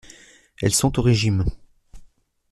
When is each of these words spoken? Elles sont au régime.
Elles 0.59 0.73
sont 0.73 0.97
au 0.97 1.03
régime. 1.03 1.45